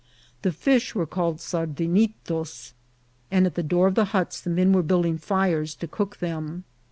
[0.41, 2.73] The fish were called sardinitos,
[3.29, 6.63] and at the door of the huts the men were building fires to cook them.